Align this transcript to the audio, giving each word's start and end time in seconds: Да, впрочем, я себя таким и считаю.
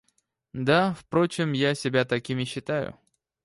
Да, 0.53 0.95
впрочем, 0.95 1.51
я 1.53 1.75
себя 1.75 2.05
таким 2.05 2.39
и 2.39 2.45
считаю. 2.45 2.97